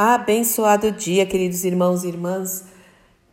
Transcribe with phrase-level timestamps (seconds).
[0.00, 2.64] Abençoado dia, queridos irmãos e irmãs.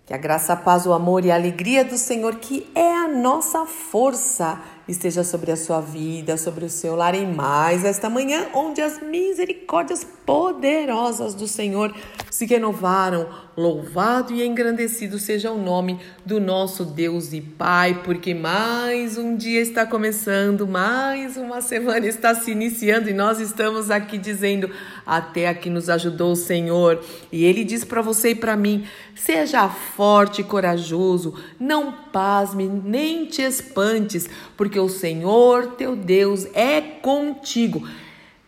[0.04, 3.08] Que a graça, a paz, o amor e a alegria do Senhor, que é a
[3.08, 8.48] nossa força, esteja sobre a sua vida, sobre o seu lar em mais esta manhã,
[8.54, 11.94] onde as misericórdias poderosas do Senhor
[12.30, 13.28] se renovaram.
[13.58, 19.62] Louvado e engrandecido seja o nome do nosso Deus e Pai, porque mais um dia
[19.62, 24.70] está começando, mais uma semana está se iniciando e nós estamos aqui dizendo:
[25.06, 27.02] até aqui nos ajudou o Senhor.
[27.32, 33.26] E Ele diz para você e para mim: seja forte e corajoso, não pasme, nem
[33.26, 37.86] te espantes, porque o Senhor teu Deus é contigo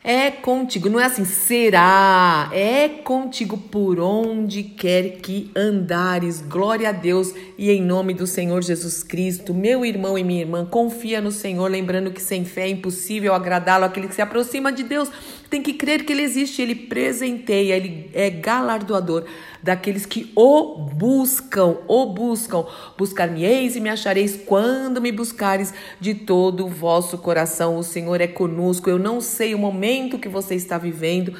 [0.07, 0.89] é contigo.
[0.89, 6.39] Não é assim, será, é contigo por onde quer que andares.
[6.39, 9.53] Glória a Deus e em nome do Senhor Jesus Cristo.
[9.53, 13.83] Meu irmão e minha irmã, confia no Senhor, lembrando que sem fé é impossível agradá-lo.
[13.83, 15.11] Aquele que se aproxima de Deus
[15.49, 19.25] tem que crer que Ele existe, Ele presenteia, Ele é galardoador
[19.61, 22.65] daqueles que o buscam, o buscam.
[22.97, 27.77] Buscar-me-eis e me achareis quando me buscares de todo o vosso coração.
[27.77, 28.89] O Senhor é conosco.
[28.89, 31.33] Eu não sei o momento que você está vivendo.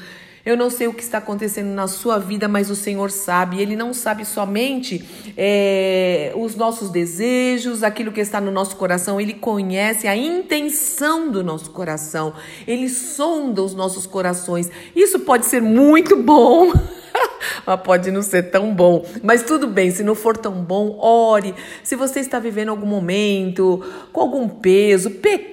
[0.48, 3.62] Eu não sei o que está acontecendo na sua vida, mas o Senhor sabe.
[3.62, 5.03] Ele não sabe somente
[5.36, 9.20] é, os nossos desejos, aquilo que está no nosso coração.
[9.20, 12.34] Ele conhece a intenção do nosso coração.
[12.66, 14.72] Ele sonda os nossos corações.
[14.95, 16.72] Isso pode ser muito bom.
[17.66, 19.06] Mas pode não ser tão bom.
[19.22, 21.53] Mas tudo bem, se não for tão bom, ore.
[21.84, 25.47] Se você está vivendo algum momento com algum peso, pecado,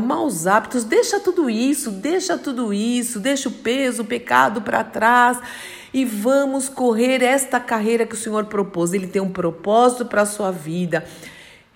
[0.00, 5.38] maus hábitos, deixa tudo isso, deixa tudo isso, deixa o peso, o pecado para trás
[5.92, 8.92] e vamos correr esta carreira que o Senhor propôs.
[8.92, 11.04] Ele tem um propósito para a sua vida.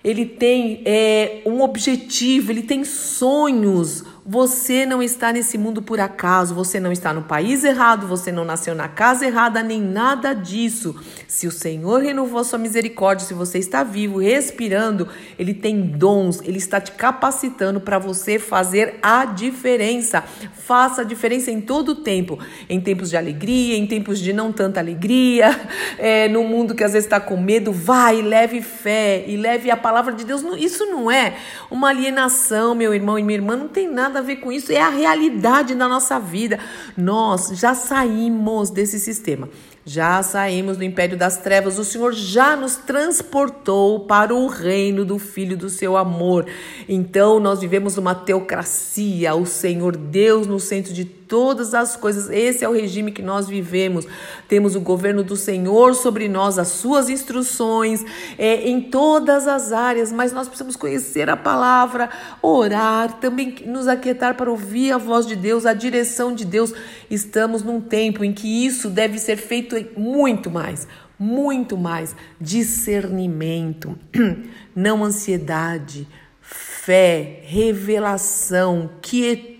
[0.03, 4.03] Ele tem é, um objetivo, ele tem sonhos.
[4.29, 8.43] Você não está nesse mundo por acaso, você não está no país errado, você não
[8.43, 10.93] nasceu na casa errada, nem nada disso.
[11.29, 15.07] Se o Senhor renovou sua misericórdia, se você está vivo, respirando,
[15.39, 20.21] Ele tem dons, Ele está te capacitando para você fazer a diferença.
[20.51, 22.37] Faça a diferença em todo o tempo,
[22.67, 25.57] em tempos de alegria, em tempos de não tanta alegria,
[25.97, 29.77] é, no mundo que às vezes está com medo, vai, leve fé e leve a
[29.77, 30.43] palavra de Deus.
[30.57, 31.37] Isso não é
[31.71, 34.71] uma alienação, meu irmão e minha irmã, não tem nada nada a ver com isso,
[34.71, 36.59] é a realidade da nossa vida.
[36.95, 39.47] Nós já saímos desse sistema.
[39.85, 45.17] Já saímos do império das trevas, o Senhor já nos transportou para o reino do
[45.17, 46.45] Filho do seu amor.
[46.89, 52.29] Então nós vivemos uma teocracia, o Senhor Deus no centro de todas as coisas.
[52.29, 54.07] Esse é o regime que nós vivemos.
[54.47, 58.03] Temos o governo do Senhor sobre nós, as suas instruções
[58.37, 62.09] é, em todas as áreas, mas nós precisamos conhecer a palavra,
[62.41, 66.73] orar, também nos aquietar para ouvir a voz de Deus, a direção de Deus.
[67.09, 70.87] Estamos num tempo em que isso deve ser feito muito mais,
[71.19, 73.97] muito mais discernimento,
[74.75, 76.07] não ansiedade,
[76.41, 79.56] fé, revelação, quietude,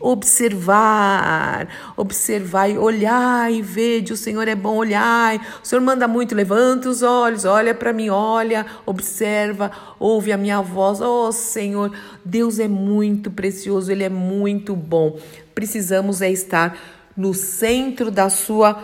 [0.00, 6.34] observar, observar e olhar e ver, o Senhor é bom, olhar, o Senhor manda muito,
[6.34, 11.92] levanta os olhos, olha para mim, olha, observa, ouve a minha voz, oh Senhor,
[12.24, 15.18] Deus é muito precioso, Ele é muito bom,
[15.54, 16.78] precisamos é estar
[17.16, 18.82] no centro da sua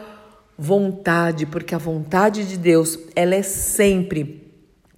[0.58, 4.46] vontade, porque a vontade de Deus, ela é sempre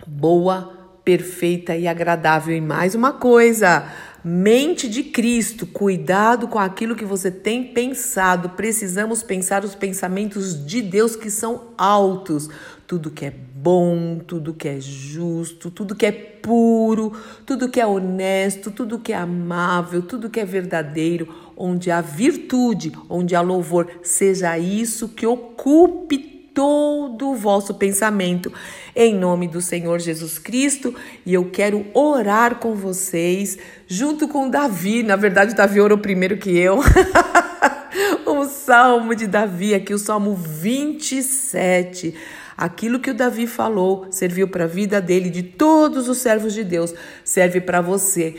[0.07, 0.73] boa,
[1.05, 2.55] perfeita e agradável.
[2.55, 3.85] E mais uma coisa,
[4.25, 8.51] mente de Cristo, cuidado com aquilo que você tem pensado.
[8.51, 12.49] Precisamos pensar os pensamentos de Deus que são altos.
[12.87, 17.13] Tudo que é bom, tudo que é justo, tudo que é puro,
[17.45, 22.93] tudo que é honesto, tudo que é amável, tudo que é verdadeiro, onde há virtude,
[23.09, 26.28] onde há louvor, seja isso que ocupe
[26.59, 28.53] todo o vosso pensamento,
[28.97, 30.93] em nome do Senhor Jesus Cristo.
[31.25, 35.05] E eu quero orar com vocês, junto com Davi.
[35.05, 36.81] Na verdade, Davi orou primeiro que eu.
[38.27, 42.13] o salmo de Davi, aqui o salmo 27.
[42.57, 46.65] Aquilo que o Davi falou serviu para a vida dele, de todos os servos de
[46.65, 48.35] Deus, serve para você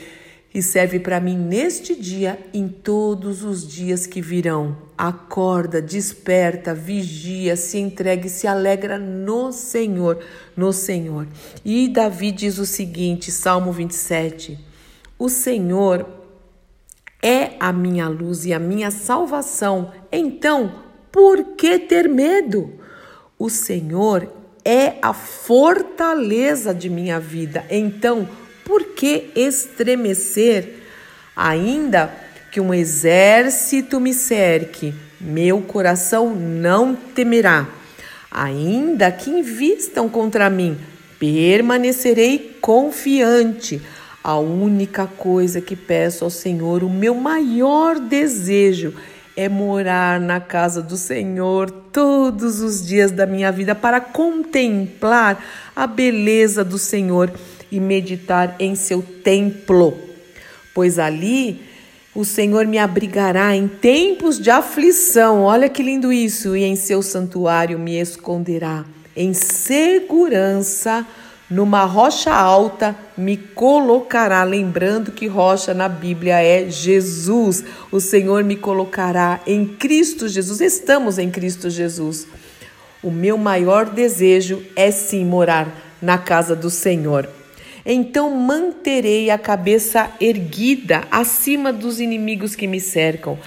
[0.52, 4.76] e serve para mim neste dia, em todos os dias que virão.
[4.98, 10.18] Acorda, desperta, vigia, se entregue, se alegra no Senhor,
[10.56, 11.26] no Senhor.
[11.64, 14.58] E Davi diz o seguinte, Salmo 27:
[15.18, 16.06] O Senhor
[17.22, 19.92] é a minha luz e a minha salvação.
[20.10, 20.74] Então,
[21.12, 22.72] por que ter medo?
[23.38, 24.28] O Senhor
[24.64, 27.64] é a fortaleza de minha vida.
[27.70, 28.28] Então,
[28.64, 30.80] por que estremecer,
[31.34, 32.12] ainda
[32.50, 34.94] que um exército me cerque?
[35.20, 37.68] meu coração não temerá.
[38.30, 40.78] Ainda que invistam contra mim,
[41.18, 43.82] permanecerei confiante.
[44.22, 48.94] A única coisa que peço ao Senhor, o meu maior desejo,
[49.36, 55.42] é morar na casa do Senhor todos os dias da minha vida para contemplar
[55.74, 57.32] a beleza do Senhor
[57.70, 59.96] e meditar em seu templo.
[60.74, 61.62] Pois ali
[62.14, 65.42] o Senhor me abrigará em tempos de aflição.
[65.42, 66.56] Olha que lindo isso!
[66.56, 68.84] E em seu santuário me esconderá
[69.16, 71.06] em segurança
[71.50, 77.64] numa rocha alta me colocará, lembrando que rocha na Bíblia é Jesus.
[77.90, 80.60] O Senhor me colocará em Cristo Jesus.
[80.60, 82.26] Estamos em Cristo Jesus.
[83.02, 85.68] O meu maior desejo é sim morar
[86.00, 87.28] na casa do Senhor.
[87.84, 93.38] Então manterei a cabeça erguida acima dos inimigos que me cercam.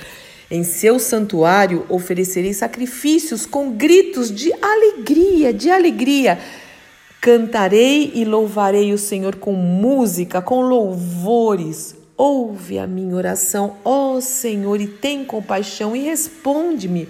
[0.49, 6.39] Em seu santuário oferecerei sacrifícios com gritos de alegria, de alegria
[7.23, 11.95] Cantarei e louvarei o Senhor com música, com louvores.
[12.17, 17.07] Ouve a minha oração, ó Senhor, e tem compaixão e responde-me.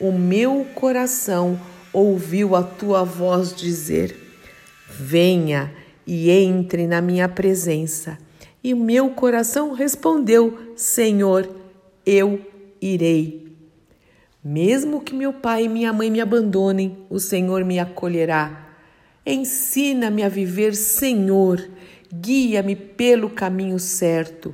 [0.00, 1.60] O meu coração
[1.92, 4.16] ouviu a tua voz dizer:
[4.90, 5.72] Venha
[6.06, 8.18] e entre na minha presença.
[8.62, 11.48] E meu coração respondeu: Senhor,
[12.04, 12.40] eu
[12.80, 13.42] irei.
[14.44, 18.70] Mesmo que meu pai e minha mãe me abandonem, o Senhor me acolherá.
[19.24, 21.64] Ensina-me a viver, Senhor,
[22.12, 24.52] guia-me pelo caminho certo.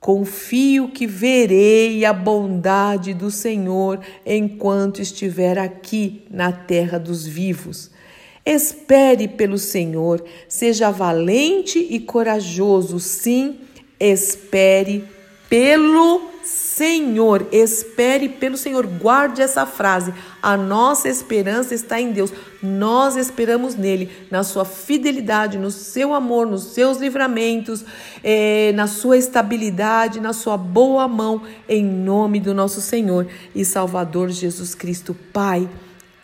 [0.00, 7.90] Confio que verei a bondade do Senhor enquanto estiver aqui na terra dos vivos.
[8.46, 13.58] Espere pelo Senhor, seja valente e corajoso, sim,
[13.98, 15.04] espere
[15.50, 20.14] pelo Senhor, espere pelo Senhor, guarde essa frase.
[20.40, 22.32] A nossa esperança está em Deus.
[22.62, 27.84] Nós esperamos nele, na sua fidelidade, no seu amor, nos seus livramentos,
[28.22, 34.28] eh, na sua estabilidade, na sua boa mão, em nome do nosso Senhor e Salvador
[34.30, 35.68] Jesus Cristo, Pai.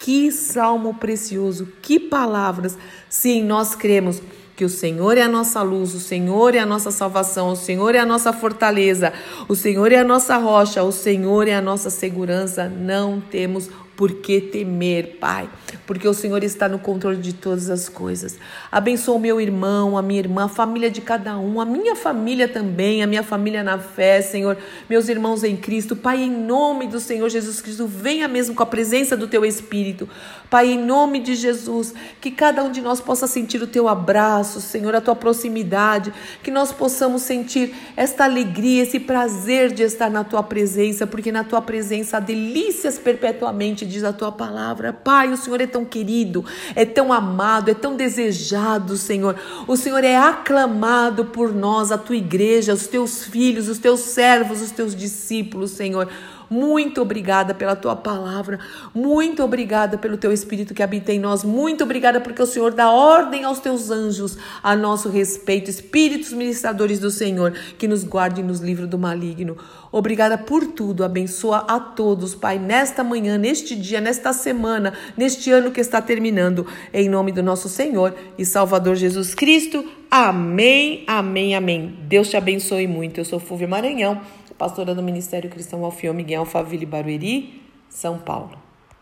[0.03, 2.77] Que salmo precioso, que palavras.
[3.09, 4.21] Sim, nós cremos
[4.57, 7.95] que o Senhor é a nossa luz, o Senhor é a nossa salvação, o Senhor
[7.95, 9.13] é a nossa fortaleza,
[9.49, 12.69] o Senhor é a nossa rocha, o Senhor é a nossa segurança.
[12.69, 15.49] Não temos por que temer, Pai,
[15.87, 18.39] porque o Senhor está no controle de todas as coisas.
[18.71, 22.49] Abençoa o meu irmão, a minha irmã, a família de cada um, a minha família
[22.49, 24.57] também, a minha família na fé, Senhor,
[24.89, 25.95] meus irmãos em Cristo.
[25.95, 30.09] Pai, em nome do Senhor Jesus Cristo, venha mesmo com a presença do teu Espírito.
[30.49, 34.61] Pai, em nome de Jesus, que cada um de nós possa sentir o teu abraço,
[34.61, 36.13] Senhor, a tua proximidade,
[36.43, 41.45] que nós possamos sentir esta alegria, esse prazer de estar na tua presença, porque na
[41.45, 44.93] tua presença há delícias perpetuamente diz a tua palavra.
[44.93, 46.45] Pai, o Senhor é tão querido,
[46.75, 49.37] é tão amado, é tão desejado, Senhor.
[49.67, 54.61] O Senhor é aclamado por nós, a tua igreja, os teus filhos, os teus servos,
[54.61, 56.09] os teus discípulos, Senhor.
[56.53, 58.59] Muito obrigada pela tua palavra.
[58.95, 61.43] Muito obrigada pelo teu espírito que habita em nós.
[61.43, 66.99] Muito obrigada porque o Senhor dá ordem aos teus anjos a nosso respeito, espíritos ministradores
[66.99, 69.57] do Senhor, que nos guardem nos livros do maligno.
[69.91, 71.05] Obrigada por tudo.
[71.05, 76.67] Abençoa a todos, Pai, nesta manhã, neste dia, nesta semana, neste ano que está terminando.
[76.93, 79.83] Em nome do nosso Senhor e Salvador Jesus Cristo.
[80.11, 81.97] Amém, amém, amém.
[82.03, 83.19] Deus te abençoe muito.
[83.19, 84.21] Eu sou Fúvia Maranhão
[84.63, 88.57] pastora do Ministério Cristão Alfio Miguel Alphaville Barueri, São Paulo.